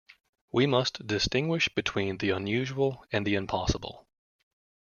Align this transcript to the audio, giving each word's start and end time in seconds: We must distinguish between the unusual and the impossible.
We 0.51 0.65
must 0.65 1.05
distinguish 1.05 1.69
between 1.75 2.17
the 2.17 2.31
unusual 2.31 3.05
and 3.11 3.23
the 3.23 3.35
impossible. 3.35 4.07